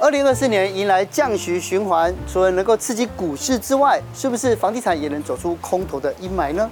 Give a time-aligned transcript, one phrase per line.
[0.00, 6.70] 二零二四年迎来降息循环，除了能够刺激股市之外，是不是房地产也能走出空头的阴霾呢？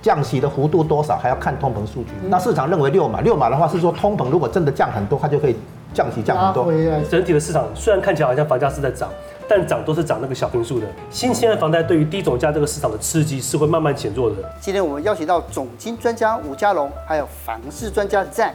[0.00, 2.10] 降息的幅度多少还要看通膨数据。
[2.28, 5.56] 那市场认为六码，六码的话是说通膨如果真的降很多，它就可以
[5.92, 6.72] 降息降很多。
[7.10, 9.10] 整体的市场虽然看起来好像房价是在涨，
[9.48, 10.86] 但涨都是涨那个小平数的。
[11.10, 14.36] 新鲜的房贷对于低总价这个市场的刺激是会慢慢减弱的。
[14.60, 18.52] 今天我们邀请到总经专家吴家龙，还有房市专家 Zack。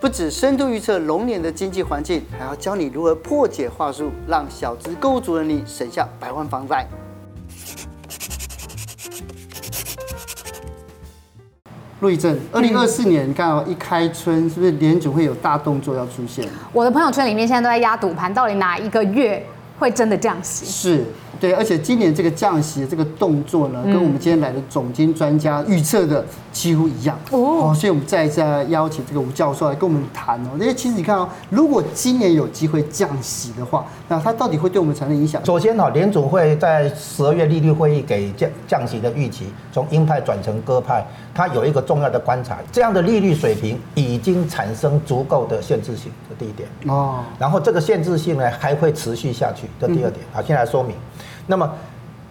[0.00, 6.86] 不止深度预测龙年的经济环境，还要教你如何破解话术，让小资购物族的你省下百万房贷。
[11.98, 16.48] 陆一正，二零二四年，你看哦，一开春是不是联准会有大动作要出现？
[16.72, 19.44] 我的朋友圈里面现在都在压赌盘，到底哪一个月
[19.80, 20.64] 会真的降息？
[20.64, 21.04] 是。
[21.40, 27.72] 对，而且今年这个降息的这个动作呢，跟我们今天来的总经专家预测的几乎一样哦。
[27.74, 30.50] 所以，我们再一次邀请这个吴教授来跟我们谈哦。
[30.58, 35.44] 因为其实你看哦，如果今年有机会降息的话，那它到底会对我们产生影响？
[35.44, 47.20] 首先哈，联准会在十二月利率会议给降降息的预期，从鹰派转成鸽派，它有一个重要的观察，这样的利率水平已经产生足够的限制性，这第一点哦。
[47.38, 50.24] 然后这个限制性呢，还会持续下去，这第二点。
[50.32, 50.96] 好，先来说明。
[51.48, 51.68] 那么，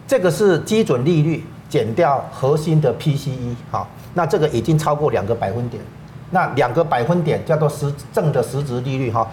[0.07, 5.83] 这个是基准利率减掉核心的 PCE，好，那这个已经超过两个百分点，
[6.31, 9.27] 那两个百分点叫做实正的实质利率哈，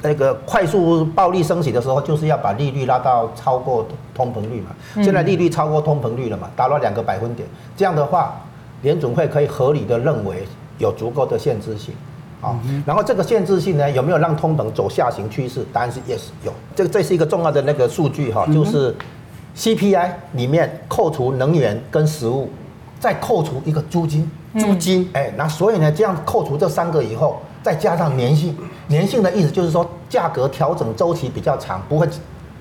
[0.00, 4.70] 那个快速暴力升息的时候，就是要把利率拉到超过通膨率嘛，
[5.02, 8.40] 现在利率超过通膨率了嘛，达到两个百分点，这样的话，
[8.82, 10.46] 联准会可以合理的认为
[10.78, 11.92] 有足够的限制性。
[12.40, 15.64] 啊，然后这个限制性呢，有没有让通膨走下行趋势？
[15.72, 16.52] 答案是 yes，有。
[16.74, 18.94] 这个这是一个重要的那个数据哈，就是
[19.56, 22.48] CPI 里面扣除能源跟食物，
[22.98, 28.56] 再扣除一个租金，租金，哎，那所以呢，这样扣除这三个以后，再加上粘性，
[28.88, 32.08] 粘性的意思就是说价格调整周期比较长，不会。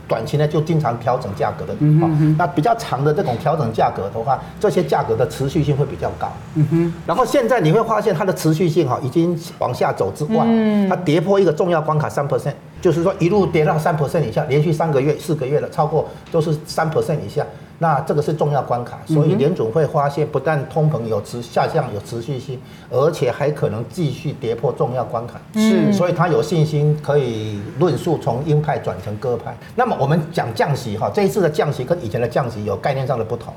[0.09, 6.27] 短期呢就经常调整价格的，嗯，那比较长的这种调整价格的话，这些价格的持续性会比较高。
[6.55, 10.43] 嗯哼，然后现在你会发现它的持续性哈已经往下走之外，
[10.89, 17.45] 它跌破一个重要关卡三 percent，就是说一路跌到三 percent 以下，连续三个月、四个月了，超过都是三 percent 以下。
[17.81, 22.59] 那这个是重要关卡，所以联准会发现，不但通膨有持下降有持续性，
[22.89, 25.39] 而且还可能继续跌破重要关卡。
[25.53, 29.57] 是，所以他有信心可以论述从鹰派转成鸽派。
[29.75, 33.53] 那么我们讲降息哈，这一次的降息跟以前的降息有概念上的不同。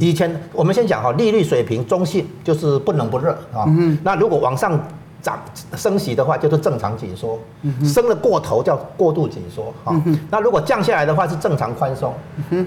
[0.00, 3.66] 以前我们先讲哈，利率水平中性，就是不冷不热啊。
[4.02, 4.80] 那如果往上。
[5.26, 5.40] 涨
[5.74, 7.36] 升息的话就是正常紧缩，
[7.84, 10.00] 升了过头叫过度紧缩哈。
[10.30, 12.14] 那如果降下来的话是正常宽松，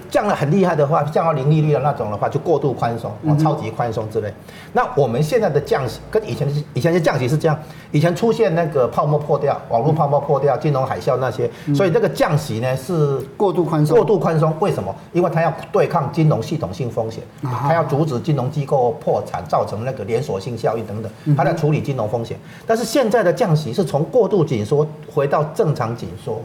[0.10, 3.10] 降得很厉害的话，降到零利率的那种的话就过度宽松，
[3.42, 4.34] 超级宽松之类。
[4.74, 7.58] 那我们现在的降息跟以前的以前的降息是这样，
[7.92, 13.96] 以前出现那个泡沫破掉，网络泡沫破掉，金融海啸那些，所以这个降息呢是过度宽松。
[13.96, 14.94] 过度宽松为什么？
[15.14, 22.38] 因为它要对抗金融系统性风险，它要阻止金融机构破产造成那个连锁性效应等等，它在处理金融风险。
[22.66, 26.42] 但是现在的降息是从过度紧缩回到正常紧缩，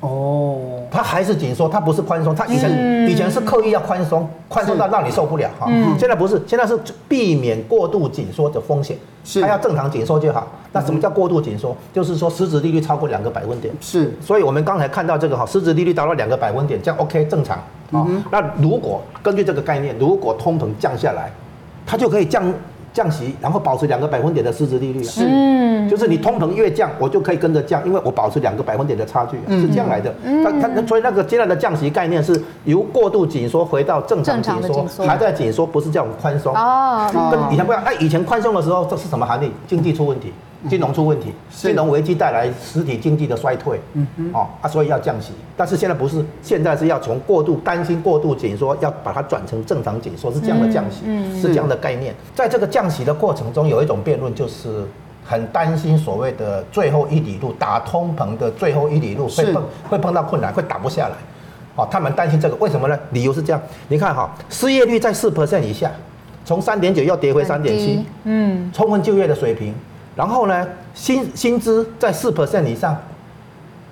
[0.00, 5.66] 哦，它还是紧缩，它不是宽松，它以前以前是刻意要宽松，宽松到让你受不了哈，
[5.98, 6.78] 现在不是，现在是
[7.08, 9.40] 避免过度紧缩的风险，是。
[9.40, 10.46] 它要正常紧缩就好。
[10.72, 11.76] 那什么叫过度紧缩？
[11.92, 17.56] 就是说实质利率超过两个百分点，是，所以我们刚才看到这个哈，实质利率达到两个百分点，这样 OK 正常。
[17.92, 18.06] 啊。
[18.30, 21.32] 那如果根据这个概念，如果通膨降下来，
[21.86, 22.44] 它就可以降。
[22.94, 25.20] 降息，然后保持两个百分点的市值利率，是，
[25.90, 30.14] 就是你通膨越降，我就可以跟着降，因为我保持两个百分点的差距，是这样来的。
[30.44, 36.54] 它它所以那个阶段的降息概念是由过度紧缩回到正常紧缩，还在紧缩，不是这种宽松。
[36.54, 37.82] 哦，跟以前不一样。
[37.84, 39.50] 哎，以前宽松的时候，这是什么含义？
[39.66, 40.32] 经济出问题。
[40.68, 52.14] 金融出问题，金融危机带来实体经济的衰退，嗯嗯，哦啊，所以要降息，但是现在不是，现在是要从过度担心过度紧缩，要把它转成正常紧缩，是这样的降息，嗯，是这样的概念。
[52.34, 54.84] 在这个降息的过程中，有一种辩论就是
[55.24, 61.14] 很担心所谓的最后一里路打通膨的最后一里路会碰会碰到困难，会打不下来，
[61.76, 62.98] 哦，他们担心这个，为什么呢？
[63.10, 65.90] 理由是这样，你看哈，失业率在四 percent 以下，
[66.44, 69.74] 从三点九又跌回三点七，嗯，充分就业的水平。
[70.16, 72.96] 然后呢，薪薪资在四 percent 以上，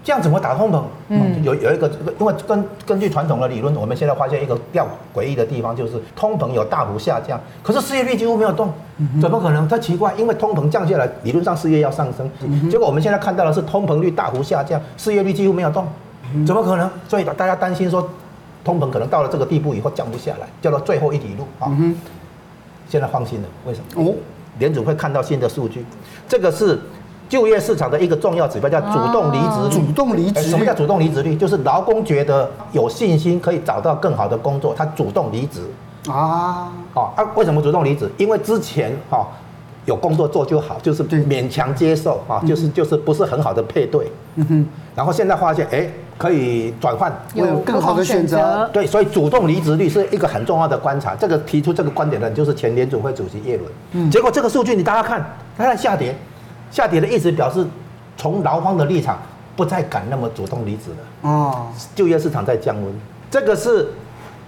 [0.04, 0.82] 这样怎么打通膨？
[1.08, 8.72] 嗯，有有一个，因为根根据传统的理论，我们现在发现一个比较诡异的地方，就是通膨有大幅下降，可是失业率几乎没有动，
[9.20, 9.68] 怎么可能？
[9.68, 12.30] 这奇怪，因为通膨降下来，理论上失业要上升，
[12.70, 15.86] 结果我们现在看到的是通膨率大幅下降，失业率几乎没有动，
[16.46, 16.88] 怎么可能？
[17.08, 18.08] 所以大家担心说，
[18.64, 21.70] 通膨可能到了这个地步以后降不下来，叫做最后一里路啊。
[22.88, 24.02] 现在放心了，为什么？
[24.02, 24.14] 哦。
[24.58, 25.84] 联总会看到新的数据，
[26.28, 26.78] 这个是
[27.28, 29.86] 就业市场的一个重要指标叫主动离职率。
[29.86, 31.34] 主动离职率，什么叫主动离职率？
[31.36, 35.62] 就是劳工觉得有信心可以找到更好的工作，他主动离职
[36.08, 36.70] 啊。
[36.94, 38.10] 哦啊，为什么主动离职？
[38.18, 39.26] 因为之前哈
[39.84, 44.10] 有工作做就好，就是勉强接受啊，就是就是不是很好的配对。
[44.36, 44.66] 嗯哼。
[44.94, 45.88] 然后现在发现，哎，
[46.18, 48.68] 可以转换，有更好的选择。
[48.72, 51.14] 对，所以主动离职率是一个很重要的观察。
[51.14, 53.70] 这个提出这个观点的人就是前联准会主席叶伦。
[53.92, 54.10] 嗯。
[54.10, 55.24] 结果这个数据你大家看，
[55.56, 56.14] 它在下跌。
[56.70, 57.66] 下跌的意思表示，
[58.16, 59.18] 从劳方的立场
[59.56, 61.30] 不再敢那么主动离职了。
[61.30, 62.94] 哦，就业市场在降温，
[63.30, 63.88] 这个是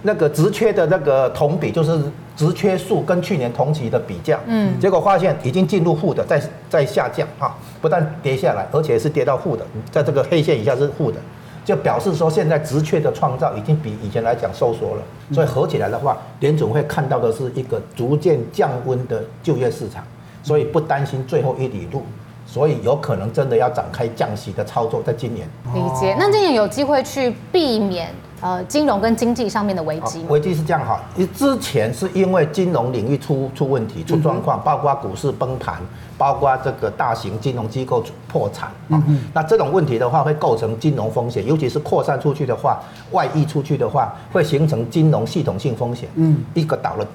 [0.01, 1.99] 那个职缺的那个同比，就是
[2.35, 4.39] 职缺数跟去年同期的比较。
[4.45, 11.17] 嗯，结果发现已经进入负的，在在下降啊，不但跌下来，而且是跌到负的，在这个黑线以下是负的，
[11.63, 15.01] 就表示说现在直缺的创造已经比以前来讲收缩了。
[15.31, 20.03] 所以合起来的话，联总会看到的是一个逐渐降温的就业市场。
[20.43, 22.03] 所以不担心最后一里路，
[22.45, 25.47] 所以有可能真的要展开降息的操作，在今年。
[25.73, 26.15] 理解。
[26.19, 28.13] 那今年有机会去避免
[28.45, 30.23] 呃金融跟经济上面的危机？
[30.29, 35.81] 危机是这样哈，你之前是因为金融领域出出问题、出状况，包括股市崩盘，
[36.15, 39.03] 包括这个大型金融机构破产啊。
[39.33, 46.07] 那这种问题的话，会构成金融风险，尤其是扩散出去的话，外溢出去的话，会形成金融系统性风险。
[46.13, 47.07] 嗯，一个倒了，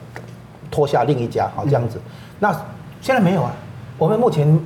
[0.68, 2.00] 拖下另一家，好这样子。
[2.40, 2.50] 那
[3.00, 3.52] 现在没有啊，
[3.96, 4.58] 我们目前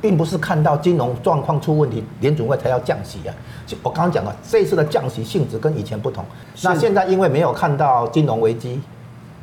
[0.00, 3.34] 并不是看到金融状况出问题，联准会才要降息啊。
[3.82, 6.24] 我刚刚讲了，这一次的降息性质跟以前不同。
[6.62, 8.80] 那现在因为没有看到金融危机，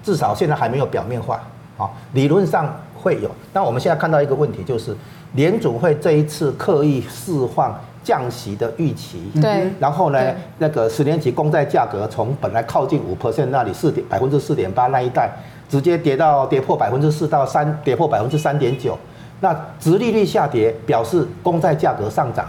[0.03, 1.41] 至少现在还没有表面化
[1.77, 3.29] 啊，理论上会有。
[3.53, 4.95] 那我们现在看到一个问题，就是
[5.33, 9.31] 联准会这一次刻意释放降息的预期。
[9.41, 9.71] 对。
[9.79, 10.19] 然后呢，
[10.57, 15.29] 那个十年期公债价格从本来靠近五 percent 那里四点百分之四点八那一带。
[15.69, 18.97] 直接跌到跌破百分之四到三，跌破百分之三点九，
[19.39, 22.45] 那殖利率下跌，表示公债价格上涨，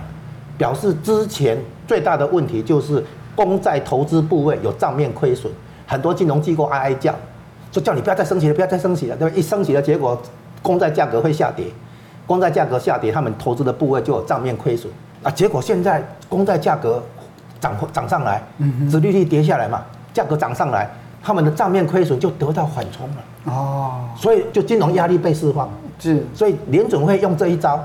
[0.56, 3.04] 表示之前最大的问题就是
[3.34, 5.52] 公债投资部位有账面亏损，
[5.86, 7.14] 很多金融机构哀哀叫，
[7.70, 9.36] 说叫你不要再升息了，不要再升息了，对吧？
[9.36, 10.20] 一升息的结果，
[10.62, 11.66] 公债价格会下跌，
[12.26, 14.90] 公债价格下跌，他们投资的部位就有账面亏损，
[15.22, 17.02] 啊，结果现在公债价格
[17.60, 18.42] 涨涨上来，
[18.90, 19.82] 殖利率跌下来嘛，
[20.14, 20.88] 价格涨上来。
[21.20, 23.16] 他们的账面亏损就得到缓冲了
[23.48, 25.68] 哦，所以就金融压力被释放，
[25.98, 27.78] 是，所以联准会用这一招，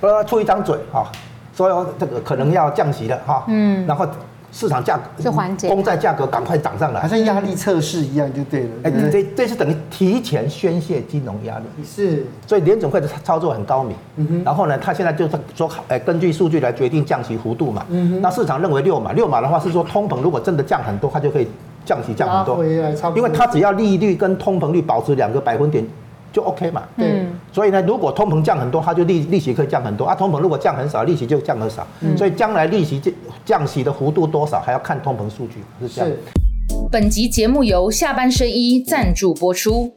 [0.00, 1.06] 呃，出一张嘴哈，
[1.54, 4.06] 说这个可能要降息了哈，嗯，然后
[4.50, 21.48] 市场价格是缓解，公债价格赶快涨上来，好像压力测试一样就对了，哎，这这是等于提前宣泄金融压力，是，所以联准会的操作很高明，嗯哼，然后呢，他现在就是说，哎，根据数据来决定降息幅度嘛，嗯哼，那市场认为六码，六码的话是说通膨如果真的降很多，它就可以。
[21.88, 22.62] 降息降很多，
[23.16, 25.82] 因为它只要利率跟通膨率保持两个百分点
[26.30, 26.82] 就 OK 嘛。
[26.98, 30.14] 对，所以呢，如果通膨降很多，它就利利息可以降很多啊。
[30.14, 31.86] 通膨如果降很少，利息就降很少。
[32.14, 33.14] 所以将来利息降
[33.46, 36.10] 降息的幅度多少，还要看通膨数据，是这样。
[36.92, 39.94] 本集节目由下半身衣赞助播出。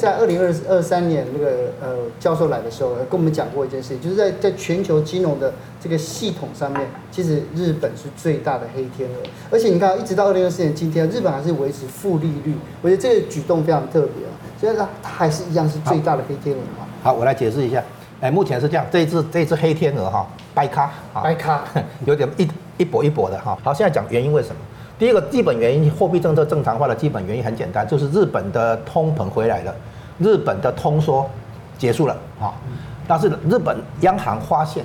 [0.00, 9.16] 在二零二二三年那个呃教授来的时候，跟我们讲过一件事情，就是在在全球金融的这个系统上面，其实日本是最大的黑天鹅。
[9.50, 14.32] 而且你看，一直到二零二四年今天，日本还是维持负利率，我觉得这个举动非常特别啊。
[14.58, 16.86] 所以它它还是一样是最大的黑天鹅嘛。
[17.02, 17.82] 好，我来解释一下。
[18.20, 20.90] 哎，目前是这样，这一只这一只黑天鹅哈，掰咖，
[21.22, 21.64] 掰咖，
[22.04, 22.46] 有点一
[22.76, 23.56] 一跛一跛的哈。
[23.62, 24.56] 好，现在讲原因为什么？
[25.00, 29.74] 第一个基本原因，货币政策正常化的基本原因很简单，就是日本的通膨回来了。
[30.18, 31.26] 日本的通缩
[31.78, 32.52] 结束了啊，
[33.08, 34.84] 但是日本央行发现，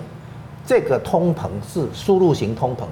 [0.66, 2.86] 这个通膨是输入型通膨，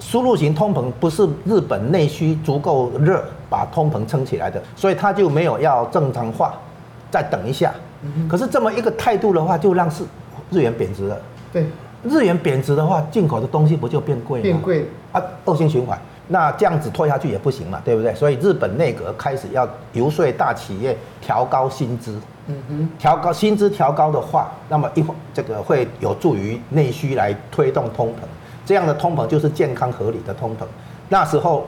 [0.00, 6.54] 输入型通膨不是日本内需足够热把通膨撑起来的，所以他就没有要正常化，
[7.08, 7.72] 再等一下。
[8.28, 10.02] 可是这么一个态度的话，就让是
[10.50, 11.16] 日元贬值了。
[11.52, 11.64] 对，
[12.02, 14.42] 日元贬值的话，进口的东西不就变贵吗？
[14.42, 15.96] 变贵啊，恶性循环。
[16.28, 18.14] 那这样子拖下去也不行嘛，对不对？
[18.14, 22.18] 所以日本内阁开始要游说大企业调高薪资。
[22.46, 28.12] 嗯哼，调高薪资调高的话，那么一会这个会有助于内需来推动通膨。
[28.66, 30.64] 这样的通膨就是健康合理的通膨。
[31.08, 31.66] 那时候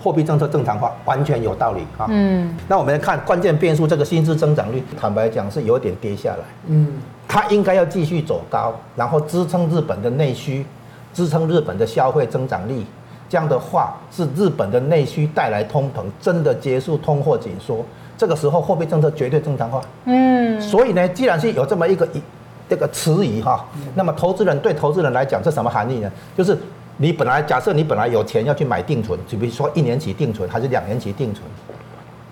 [0.00, 2.06] 货币政策正常化完全有道理啊。
[2.08, 6.44] 嗯，那我们来看关键变数，这个薪资增长率，坦白讲是有点跌下来。
[6.66, 10.66] 嗯，它应该要继续走高，然后支撑日本的内需，
[11.14, 12.84] 支撑日本的消费增长率。
[13.32, 17.82] 这样的话是日本的内需带来通膨，真的结束通货紧缩，
[18.18, 19.80] 这个时候货币政策绝对正常化。
[20.04, 22.20] 嗯，所以呢，既然是有这么一个一
[22.68, 26.12] 这个迟疑哈，那么投资人对投资人来讲，这什么含义呢？
[26.36, 26.54] 就是
[26.98, 31.42] 你本来假设你本来有钱要去买定存，就比如说一年期定存还是两年期定存，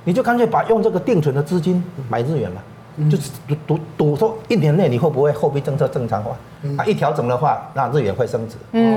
[0.04, 2.62] 你就干脆把用这个定存的资金买日元了。
[3.09, 6.37] 就是赌赌赌说一年内你会不会货币政策正常化？
[6.76, 8.57] 啊，一调整的话，那日元会升值。
[8.73, 8.95] 嗯，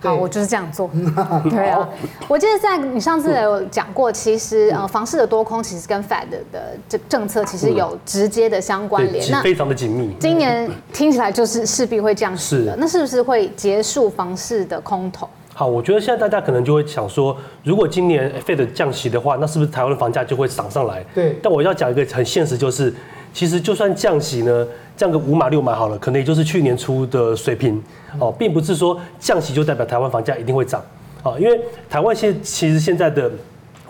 [0.00, 0.88] 好，我就是这样做。
[1.50, 1.88] 对啊，
[2.28, 10.14] 我记得在你上次有讲过，其实呃，房市的多空其实跟 Fed 的这政策其实有直接的相关联，那非常的紧密。
[10.20, 15.28] 今年听起来就是势必会降息的，那是不是会结束房市的空头？
[15.52, 21.04] 好，我觉得现在大家可能就会想说，如果今年 Fed 降息的话，那是不是台湾的房价就会涨上来？
[21.14, 21.38] 对。
[21.42, 22.92] 但我要讲一个很现实，就是
[23.34, 27.82] 其实就算降息呢，降个五码六码好了，可能也就是去年初的水平
[28.18, 30.80] 哦，并不是说降息就代表台湾房价一定会涨
[31.22, 31.60] 啊，因为
[31.90, 33.30] 台湾现其实现在的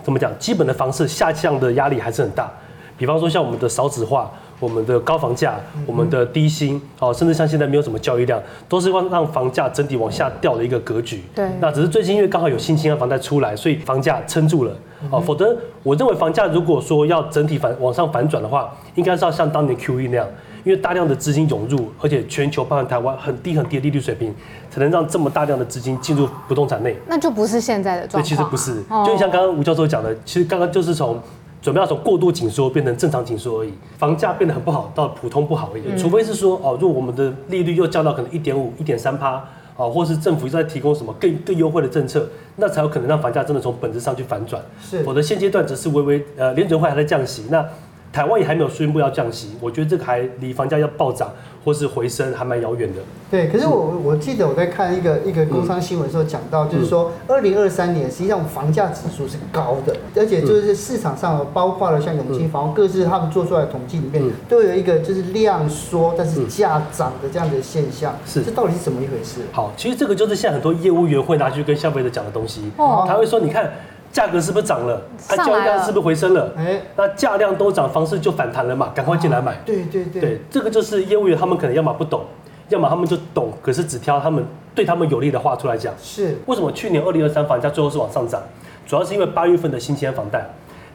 [0.03, 2.51] 怎么讲，基本的房市下降的压力还是很大，
[2.97, 4.29] 比方说像我们的少子化。
[4.59, 11.23] 我们的高房价，我们的低薪，哦，甚至像现在没有什么交易量，都是让让房价整体往下掉的一个格局。
[11.35, 14.71] 对，那只是最近因为刚好有新青安房贷出来，所以房价撑住了。
[15.11, 20.25] 哦，否则我认为房价如果说要整体反往上反转的话，应该是要像当年 QE 那样，
[20.63, 24.33] 因为大量的资金涌入，而且全球包含台湾很低很低的利率水平，
[24.71, 26.95] 才能让这么大量的资金进入不动产内。
[27.07, 28.23] 那就不是现在的状况。
[28.23, 31.19] 其实不是，就像刚刚吴教授讲的，其实刚刚就是从。
[31.65, 35.97] 准备要从过度紧缩变成正常紧缩而已，房价变得很不好到普通不好而已。
[35.97, 39.43] 除非是说哦，如果我们的利率又降到可能一点五、一点三趴，
[39.75, 44.61] 哦，或是政府在提供什么更更优惠的政策，那才有可能让房价真的从本质上去反转。
[44.79, 47.67] 是，否则现阶段只是微微呃，联准会还在降息，那
[48.15, 51.29] 台湾也还没有宣布要降息，我觉得这个还离房价要暴涨。
[51.65, 53.01] 或是回升还蛮遥远的。
[53.31, 68.13] 对，可是我我记得我在看一个一个工商新闻的时候讲到，就是说二零二三年实际上房价指数是高的，而且就是市场上包括了像永庆房屋各自他们做出来的统计里面，都有一个就是量缩但是价涨的这样的现象。
[68.27, 69.41] 是，这到底是怎么一回事？
[69.51, 72.71] 好，其实这个就是现在很多业务员会拿去跟消费者讲的东西。
[72.77, 73.73] 哦，他会说，你看。
[74.15, 75.01] 价格是不是涨了？
[75.27, 76.49] 它交易量是不是回升了？
[76.55, 78.89] 哎，那价量都涨，房市就反弹了嘛？
[78.95, 79.57] 赶快进来买。
[79.65, 82.23] 对对对，对，这个就是业务员他们可能要么不懂，
[82.69, 84.41] 要么他们就懂，可是只挑他们
[84.73, 85.93] 对他们有利的话出来讲。
[86.01, 88.41] 是为什么去年二零二三房价最后是往上涨？
[88.87, 90.45] 主要是因为八月份的新青安房贷。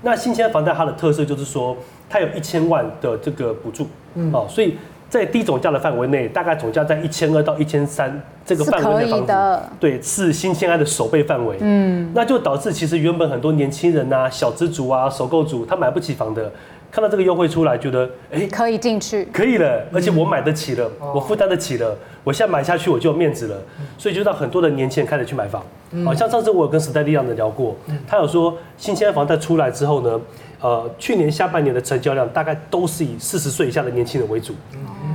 [0.00, 1.77] 那新青安房贷它的特色就是说，
[2.09, 4.79] 它有一千万的这个补助，嗯，哦，所以。
[5.11, 11.57] 在低总价的范围内，大概总价在一千二到一千三这个范围内的房子，对，是新青安的首备范围。
[11.61, 16.50] 嗯，那就导致其实原本很多年轻人啊、小资族啊、首购族，他买不起房的，
[16.93, 23.57] 看到这个优惠出来，觉得哎，可以进去，可以了，而且我买得起了，我负担得起了，我现在买下去我就有面子了，
[23.99, 25.61] 所以就让很多的年轻人开始去买房。
[26.05, 27.75] 好像上次我有跟时代力量的聊过，
[28.07, 30.21] 他有说新青安房贷出来之后呢，
[30.61, 34.55] 呃，去年下半年的成交量大概都是以四十岁以下的年轻人为主。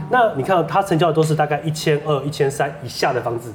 [0.09, 3.51] 那你看，它成交的都是大概一千二、一千三以下的房子，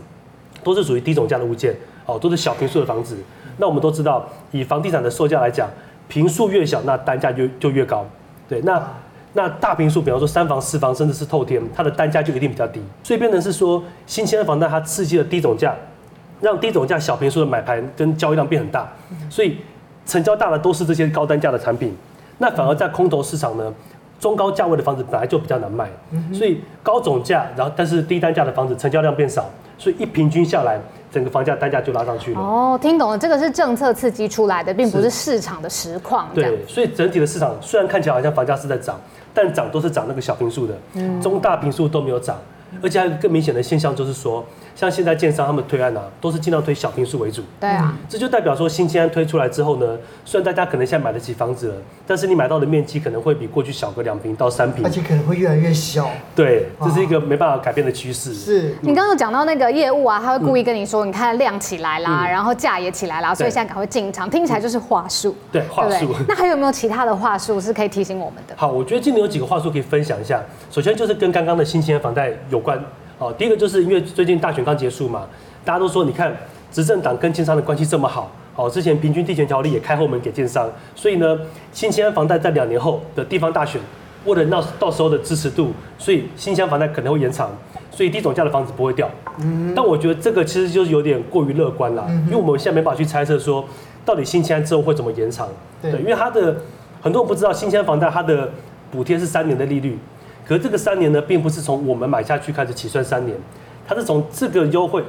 [0.64, 1.74] 都是属于低总价的物件，
[2.06, 3.16] 哦，都是小平数的房子。
[3.58, 5.68] 那我们都知道，以房地产的售价来讲，
[6.08, 8.04] 平数越小，那单价就就越高。
[8.48, 8.82] 对，那
[9.32, 12.80] 那大平数，比方说三房、四房，甚至是透天，它的单价就一定比较低。
[13.04, 15.74] 所以变成是说，新青安房贷它刺激了低总价，
[16.40, 18.90] 让低总价小平数的买盘跟交易量变很大，
[19.28, 19.58] 所以
[20.04, 21.94] 成交大的都是这些高单价的产品。
[22.38, 23.72] 那反而在空头市场呢？
[24.20, 25.88] 中高价位的房子本来就比较难卖，
[26.32, 29.48] 所以高总价，然后但是低单价的房子成交量变少，
[29.78, 30.78] 所以一平均下来，
[31.10, 32.38] 整个房价单价就拉上去了。
[32.40, 36.28] 哦，听懂了，这个是政策刺激出来的，并不是市场的实况。
[36.34, 39.00] 对，所以整体的市场虽然看起来好像房价是在涨，
[39.32, 40.74] 但涨都是涨那个小平数的，
[41.22, 42.36] 中大平数都没有涨。
[42.82, 47.42] 而且还有更明显的现象，就是说，像现在建商他们推案啊，都是尽量推小平数为主。
[47.58, 51.74] 对啊，这就代表说，新青安推出来之后呢，虽然大家可能现在买得起房子了，
[52.06, 56.10] 但是你买到的面积可能会比过去小个两平到三平，而且可能会越来越小。
[56.34, 58.32] 对，这是一个没办法改变的趋势。
[58.34, 65.34] 是你刚刚有讲到那个业务啊，他会故意跟你说，你看量起来啦，然后价也起来啦，所以现在赶快进场，听起来就是话术。
[65.50, 66.14] 对，话术。
[66.28, 68.54] 那还有没有其他的话术是可以提醒我们的？
[68.56, 70.42] 好，我觉得今年有几个话术可以分享一下。
[70.70, 72.78] 首先就是跟刚刚的新青安房贷有关。
[73.18, 75.26] 哦，第一个就是因为最近大选刚结束嘛，
[75.64, 76.34] 大家都说你看
[76.72, 81.38] 执政党跟建商的关系这么好，哦，之前平均地权条例也开后门给建商，所以呢，
[81.72, 83.78] 新西安房贷在两年后的地方大选，
[84.24, 87.50] 为了到到时候的支持度，所以新西安房贷可能会延长，
[87.90, 89.10] 所以低总价的房子不会掉。
[89.38, 93.62] 嗯，但我觉得这个其实就是有点过于乐观了，因为我们现在没办法去猜测说
[94.06, 95.46] 到底新西安之后会怎么延长。
[95.82, 96.56] 对，因为它的
[97.02, 98.48] 很多人不知道新西安房贷它的
[98.90, 99.98] 补贴是三年的利率。
[100.50, 103.38] 可是这个三年呢，并不是从我们买下去开始起算三年，
[103.86, 105.00] 它是从这个优惠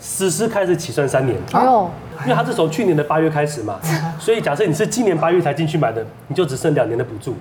[0.00, 1.38] 实施开始起算三年。
[1.52, 1.88] 哦，
[2.24, 3.78] 因为它是从去年的八月开始嘛，
[4.18, 7.36] 所以假设你是今年八月才进去买的，你就只剩两年的补助。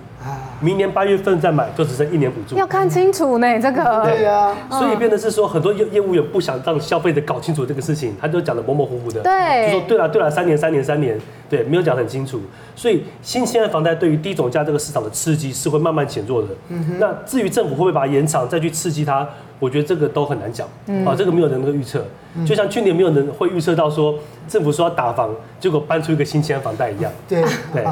[0.60, 2.56] 明年八月份再买就只剩一年补助。
[2.56, 4.04] 要看清楚呢，这个。
[4.04, 4.56] 对呀。
[4.70, 9.22] 所以变得是说，很多业业务员不想让消费者搞清楚这个事情，他就讲的模模糊糊的。
[9.22, 9.72] 对。
[9.72, 12.42] 就说对了对了，三年三年三年，对，没有讲很清楚。
[12.76, 16.48] 所以新青安房贷对于低总价这个市场的刺激是会慢慢减弱的。
[16.70, 17.00] 嗯哼。
[17.00, 19.28] 那至于政府会不会把它延长再去刺激它，
[19.60, 20.68] 我觉得这个都很难讲。
[20.88, 21.06] 嗯。
[21.06, 22.04] 啊，这个没有人能够预测。
[22.46, 24.14] 就像去年没有人会预测到说
[24.48, 27.12] 政府说要打房，结果搬出一个新青安房贷一样。
[27.28, 27.84] 对对。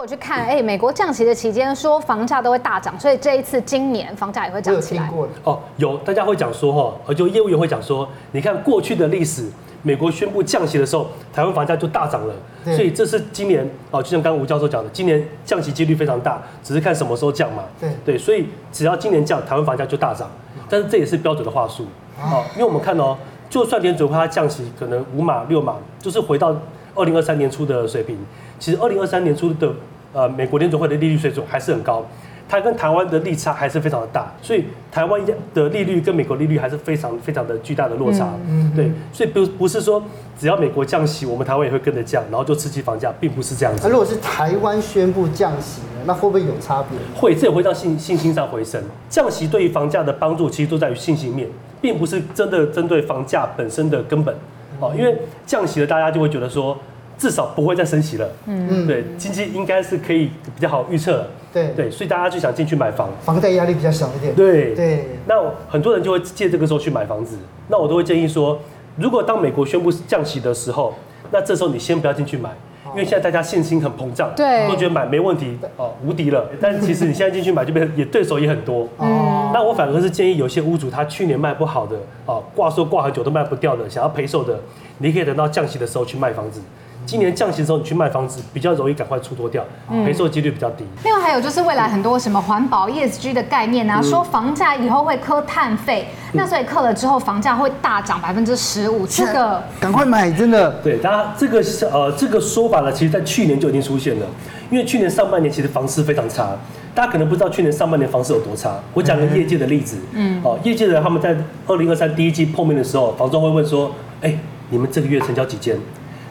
[0.00, 5.10] 果去看，哎，美国降息的期间说房价都会大涨，所以这一次今年房价也会涨起来。
[5.44, 9.46] 哦，有大家会讲说哈，而就业务员会讲说，你看过去的历史，
[9.82, 12.34] 美国宣布降息的时候，台湾房价就大涨了。
[12.64, 17.64] 所以这是今年哦，就像刚刚吴教授讲的，今年降息几率非常大，只是看什么时候降嘛。
[17.78, 20.30] 对对，所以只要今年降，台湾房价就大涨。
[20.70, 21.84] 但是这也是标准的话术，
[22.18, 23.14] 哦，因为我们看哦，
[23.50, 26.56] 就算联准会它降息，可能五码六码，就是回到
[26.94, 28.16] 二零二三年初的水平。
[28.58, 29.72] 其实二零二三年初的
[30.12, 32.04] 呃美国联准会的利率水准还是很高，
[32.48, 35.20] 它跟台湾的利差还是非常的大，所以台湾
[35.54, 38.28] 的利率跟美国利率还是非常非常的巨大的落差。
[38.48, 40.02] 嗯，对，所以不不是说
[40.38, 43.82] 只要美国降息，我们台湾也会跟着降，然后就刺激房价，并不是这样子。
[43.84, 46.98] 那如果是台湾宣布降息呢，那会不会有差别？
[47.14, 48.82] 会，这也会让信信心上回升。
[49.08, 51.46] 降息对于房价的帮助，其实都在于信心面，
[51.80, 54.34] 并不是真的针对房价本身的根本。
[54.80, 56.76] 哦，因为降息了，大家就会觉得说。
[57.20, 61.68] 至少不会再升息了，嗯，对，经济应该是可以比较好预测了，对。
[61.76, 64.74] 对，所以大家就想进去买房，房贷压力比较小一点，对。
[64.74, 65.04] 对。
[65.26, 65.34] 那
[65.68, 67.36] 很多人就会借这个时候去买房子，
[67.68, 68.58] 那我都会建议说，
[68.96, 70.94] 如果当美国宣布降息的时候，
[71.30, 72.48] 那这时候你先不要进去买，
[72.92, 76.48] 因为现在大家信心很膨胀，对，都觉得买没问题哦，无敌了。
[76.58, 79.50] 但其实你现在进去买，就变也对手也很多，哦。
[79.52, 84.58] 那我反而是建议有些屋主他去年卖不好的，哦，挂售挂很久都卖不掉的，想要赔售的，
[84.96, 86.62] 你可以等到降息的时候去卖房子。
[87.10, 89.64] 今年降息的时候，你去卖房子比较容易赶快出脱掉，
[90.04, 90.84] 赔售几率比较低。
[91.02, 100.70] 另外还有就是未来很多什么环保 ESG 的概念啊，嗯、说房价以后会课碳费，嗯、那所以扣了之后房价会大涨百分之十五，这个赶快买，真的。
[100.84, 104.26] 对，大家这个呃这个说法呢，其实在去年就已经出现了，
[104.70, 106.56] 因为去年上半年其实房市非常差，
[106.94, 108.78] 大家可能不知道去年上半年房市有多差。
[108.94, 111.36] 我讲个业界的例子，嗯，哦，业界的人他们在
[111.66, 113.90] 二零二三第一季碰面的时候，房东会问说，
[114.20, 115.76] 哎、欸，你们这个月成交几间？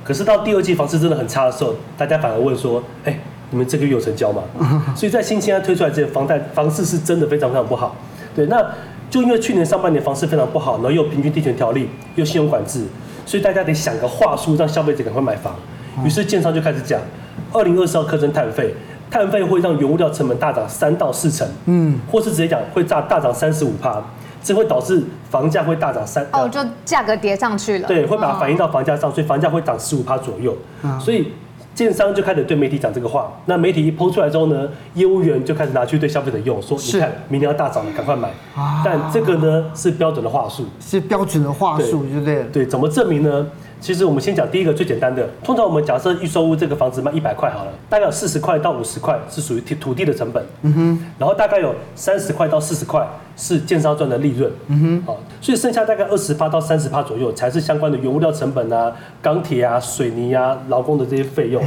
[0.09, 3.19] 可是到第二季房市真的很差的时候，大家反而问说：“哎、欸，
[3.51, 4.41] 你们这个月有成交吗？”
[4.97, 7.95] 所以在新青安推出来之后，房贷房市是真的非常非常不好。
[8.35, 8.59] 对，那
[9.07, 12.85] 就因为去年上半年房市非常不好，然后又平均地权条例又信用管制，
[13.23, 15.53] 所以大家得想个话术让消费者赶快买房。
[16.03, 16.99] 于是建商就开始讲，
[17.53, 18.73] 二零二四要课征碳费，
[19.11, 24.01] 碳费会让原物料成本大涨三到四成，嗯，或是直接讲会大大涨三十五趴。
[24.41, 27.87] 这会导致房价会大涨三哦，就价格叠上去了。
[27.87, 30.55] 对，会把它反映到房价上，所以房价会涨十五趴左右。
[30.99, 31.33] 所以
[31.75, 33.31] 建商就开始对媒体讲这个话。
[33.45, 38.29] 那媒体一抛出来之后呢，业务员就开始拿去对消费者用，说你看明年要大涨了，赶快买。
[38.83, 42.43] 但这个呢是标准的话术，是标准的话术，对不对？
[42.51, 43.47] 对，怎么证明呢？
[43.79, 61.63] 其实我们先讲第一个最简单的，通常我们假设预售屋这个房子卖一百块好了，大概有四十块到五十块是属于土土地的成本，嗯哼，然后大概有三十块到四十块是建商赚的利润，嗯哼，好，所以剩下大概二十趴到三十趴左右才是相关的原物料成本啊、钢铁啊、水泥啊、劳工的这些费用，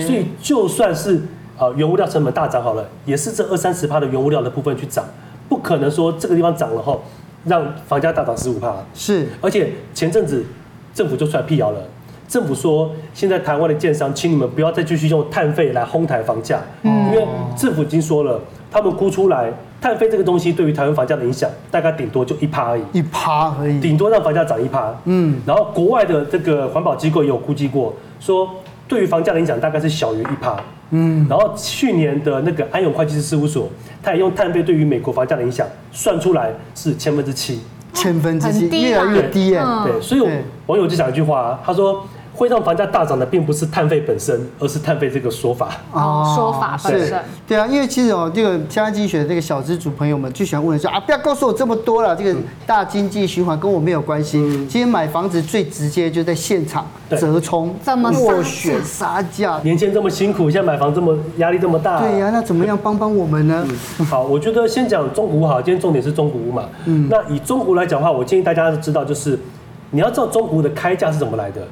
[0.00, 1.22] 所以就算是
[1.56, 5.04] 啊原物料成本大涨好了，也是这二三十趴的原物料的部分去涨，
[5.48, 7.04] 不可能说这个地方涨了后
[7.44, 10.44] 让房价大涨十五趴，是，而且前阵子。
[10.96, 11.80] 政府就出来辟谣了。
[12.26, 17.22] 政府说，现在台湾的建商，请你们不要再继续用碳费来哄抬房价，因为
[17.54, 24.92] 政府已经说了，他们估出来碳费这个东西对于台湾房价的影响，大概顶多就一趴而已，一趴而已，顶多让房价涨一趴。
[25.04, 28.48] 嗯，然后国外的这个环保机构也有估计过，说
[28.88, 30.56] 对于房价的影响大概是小于一趴。
[30.90, 33.68] 嗯，然后去年的那个安永会计师事务所，
[34.02, 37.60] 他也用碳费对于美国房价的影响算出来是千分之七。
[37.96, 39.60] 千分之七，越来越低耶。
[39.84, 40.20] 对，所以
[40.66, 42.06] 网友就讲一句话，他说。
[42.36, 45.70] 会让房价大涨的，并不是碳费本身，而是碳费这个说法。
[45.90, 47.18] 哦，说法本身。
[47.48, 54.38] 对啊，因为其实哦，这个嘉安经济学的这个小资主朋友们最喜欢问的是啊，不要告诉我这么多了，这个大经济循环跟我没有关系。
[54.68, 59.58] 今天买房子最直接就在现场折冲，怎么斡旋杀价？
[59.62, 62.00] 年前这么辛苦，现在买房这么压力这么大。
[62.00, 63.66] 对呀，那怎么样帮帮我们呢？
[64.10, 66.64] 好，我觉得先讲中古屋好，今天重点是中古屋嘛。
[66.84, 67.08] 嗯。
[67.10, 69.38] 那以中古来讲的话，我建议大家知道，就是
[69.90, 71.62] 你要知道中古的开价是怎么来的。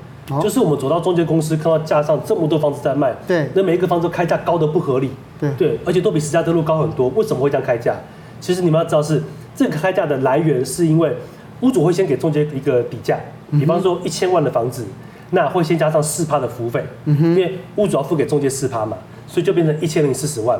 [0.42, 7.08] 就是我们走到中介公司，看到架上这么多房子在卖，对，那每一个房子开价高的不合理，对对，而且都比实价登录高很多。
[7.10, 7.94] 为什么会这样开价？
[8.40, 9.22] 其实你们要知道是
[9.54, 11.14] 这个开价的来源，是因为
[11.60, 13.18] 屋主会先给中介一个底价，
[13.50, 14.86] 比方说一千万的房子，
[15.30, 20.58] 那会先加上四趴的服务费，因为屋主要付给中介四趴嘛，所以就变成一千零四十万。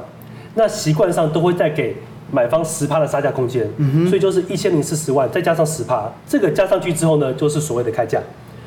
[0.55, 1.97] 那习惯上都会再给
[2.31, 3.69] 买方十趴的杀价空间，
[4.09, 8.21] 所以就是一千零四十万再加上十趴，这个加上去之后呢，就是所谓的开价。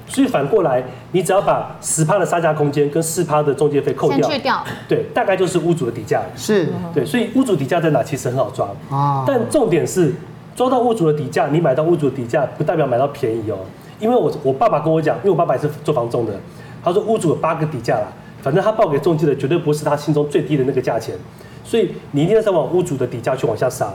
[0.07, 6.21] 所以反过来，你只要把十趴的杀价空间跟四趴的中介费扣掉，去掉，对，大概就是屋主的底价。
[6.35, 9.25] 是，对，所以屋主底价在哪其实很好抓啊。
[9.27, 10.13] 但重点是
[10.55, 13.57] 抓到屋主的底价，你买到屋主的底价不代表买到便宜哦。
[13.99, 16.33] 因为我我爸爸跟我讲，因为我爸爸也是做房仲的，
[16.83, 18.07] 他说屋主有八个底价啦，
[18.41, 21.15] 反正他报给中介的绝对不是他心中最低的那个价钱，
[21.63, 23.91] 所以你一定要再往屋主的底价去往下杀。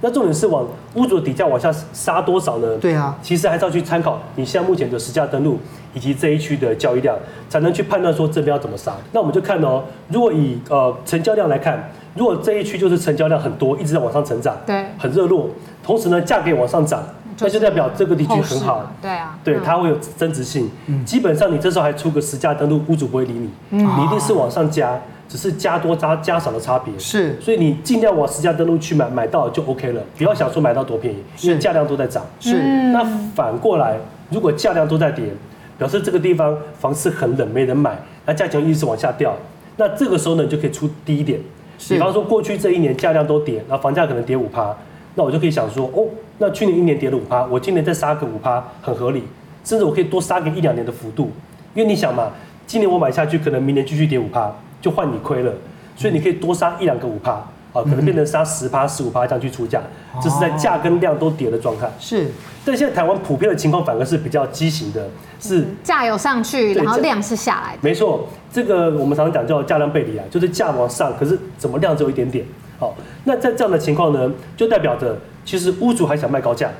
[0.00, 2.76] 那重点是往屋主的底价往下杀多少呢？
[2.78, 5.58] 对啊，其实还是要去参考你现在目前的实价登录
[5.94, 7.16] 以及这一区的交易量，
[7.48, 8.92] 才能去判断说这边要怎么杀。
[9.12, 15.48] 那我们就看哦，如果以呃成交量来看，如果这一区就是成交量很多，一直在往上成长，对，很热络，
[15.82, 17.02] 同时呢价格也往上涨，
[17.40, 20.70] 那就代表这个地区很好，对啊，对，它会有增值性。
[21.04, 25.00] 基本上你这时候还出个实价登录，屋主不会理你，你一定是往上加。
[25.28, 32.24] 只是加多加加少的差别，是，所以你尽量往实价登录去买，买到就 OK 了，不要想说买到多便宜，因为价量都在涨。
[32.38, 32.56] 是，
[32.92, 33.02] 那
[33.34, 33.96] 反过来，
[34.30, 35.24] 如果价量都在跌，
[35.76, 39.34] 表示这个地方房市很冷，没人买，那价钱一直往下掉，
[39.76, 41.40] 那这个时候呢，你就可以出低一点。
[41.88, 44.74] 比方说过去这一年价量都跌，那房价可能跌五趴，
[45.16, 46.06] 那我就可以想说，哦，
[46.38, 49.24] 那去年一年跌了五趴，我今年再杀个五趴，很合理，
[49.64, 51.32] 甚至我可以多杀个一两年的幅度，
[51.74, 52.30] 因为你想嘛，
[52.66, 54.54] 今年我买下去，可能明年继续跌五趴。
[54.86, 55.52] 就换你亏了，
[55.96, 57.32] 所以你可以多杀一两个五趴，
[57.72, 59.82] 啊，可能变成杀十趴、十五趴这样去出价，
[60.22, 61.90] 这是在价跟量都跌的状态。
[61.98, 62.30] 是，
[62.64, 65.08] 但现在台湾普遍的情况反而是比较畸形的，
[65.40, 67.78] 是价有上去，然后量是下来的。
[67.80, 72.44] 没错，这个我们常常讲叫价量背离啊，就是价往上，可是怎么量只有一点点。
[72.78, 72.94] 好，
[73.24, 76.70] 那在这样的情况呢，就代表着其实屋主还想卖高价，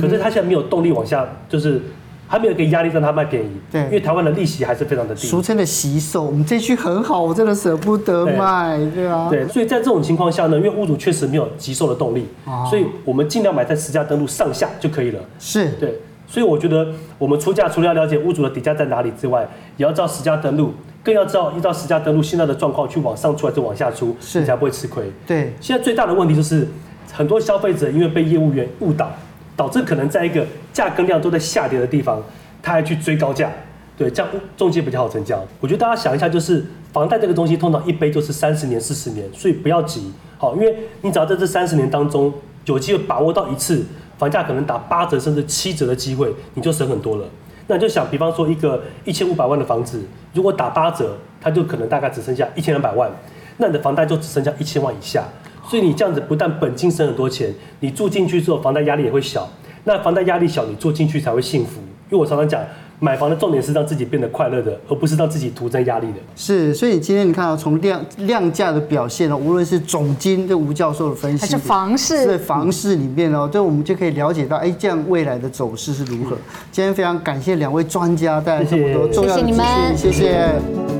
[0.00, 1.82] 可是他现在没有动力往下，就是。
[2.28, 5.26] 还没有一个压力让他卖便宜，对，因为台湾的利息还是非常的低。
[5.26, 9.28] 俗称的惜售，我们这区很好，我真的舍不得卖，对，对啊。
[9.30, 15.20] 对，所以在这种情况下呢，因为屋主确实没有急售的动力，哦、所以我们尽量买在实价登录上下就可以了。
[15.38, 20.72] 是，对，所以我觉得我们出价除了要了解屋主的底价在哪里之外，也要知道实价登录，
[21.04, 25.04] 更要知道依照实价登录现在的状况去往上出还是往下出，是，你才不会吃亏。
[25.26, 26.66] 对，现在最大的问题就是
[27.12, 29.10] 很多消费者因为被业务员误导。
[29.56, 32.22] 导致可能在一个价跟量都在下跌的地方，
[32.62, 33.50] 他还去追高价，
[33.96, 35.42] 对，这样中介比较好成交。
[35.60, 42.32] 我觉得大家想一下，就是房贷这个东西通常一背就是三十年、四十年，所以不要急，好，因为你只要在这三十年当中
[42.66, 43.84] 有机会把握到一次
[44.18, 47.24] 房价可能打八折甚至七折的机会，你就省很多了。
[47.68, 53.10] 那你就想，比方说一个一千五百万的房子，如果打八折，它就可能大概只剩下一千两百万，
[53.56, 55.24] 那你的房贷就只剩下一千万以下。
[55.68, 59.48] 所以你这样子不但本金省很多钱，你住进去之后房贷压力也会小。
[59.84, 61.80] 那房贷压力小，你住进去才会幸福。
[62.08, 62.60] 因为我常常讲，
[63.00, 66.14] 买房的重点是让自己变得快乐的，而不是让自己徒增压力的。
[66.36, 76.36] 是，所以今天你看到从量量价的表现呢，无论是总金对吴教授的分析，还是房市，在房市里面哦，对，我们就可以了解到，哎，这样未来的走势是如何。
[76.70, 80.12] 今天非常感谢两位专家带来这么多重要的资讯，谢谢。
[80.12, 80.95] 谢谢